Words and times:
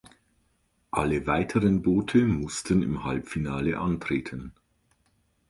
Alle 0.89 1.27
weiteren 1.27 1.83
Boote 1.83 2.25
mussten 2.25 2.81
im 2.81 3.03
Halbfinale 3.03 3.77
antreten. 3.77 4.51